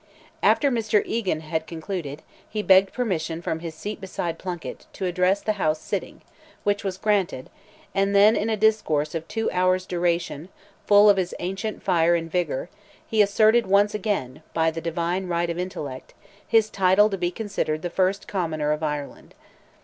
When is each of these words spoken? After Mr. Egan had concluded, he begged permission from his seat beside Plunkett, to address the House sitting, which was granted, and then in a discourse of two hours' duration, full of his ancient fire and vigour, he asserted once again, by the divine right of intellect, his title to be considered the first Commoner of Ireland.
After 0.41 0.71
Mr. 0.71 1.03
Egan 1.05 1.41
had 1.41 1.67
concluded, 1.67 2.23
he 2.49 2.63
begged 2.63 2.91
permission 2.91 3.39
from 3.39 3.59
his 3.59 3.75
seat 3.75 4.01
beside 4.01 4.39
Plunkett, 4.39 4.87
to 4.93 5.05
address 5.05 5.41
the 5.41 5.53
House 5.61 5.79
sitting, 5.79 6.23
which 6.63 6.83
was 6.83 6.97
granted, 6.97 7.51
and 7.93 8.15
then 8.15 8.35
in 8.35 8.49
a 8.49 8.57
discourse 8.57 9.13
of 9.13 9.27
two 9.27 9.47
hours' 9.51 9.85
duration, 9.85 10.49
full 10.87 11.07
of 11.07 11.17
his 11.17 11.35
ancient 11.37 11.83
fire 11.83 12.15
and 12.15 12.31
vigour, 12.31 12.67
he 13.05 13.21
asserted 13.21 13.67
once 13.67 13.93
again, 13.93 14.41
by 14.55 14.71
the 14.71 14.81
divine 14.81 15.27
right 15.27 15.51
of 15.51 15.59
intellect, 15.59 16.15
his 16.47 16.71
title 16.71 17.07
to 17.07 17.17
be 17.19 17.29
considered 17.29 17.83
the 17.83 17.91
first 17.91 18.27
Commoner 18.27 18.71
of 18.71 18.81
Ireland. 18.81 19.35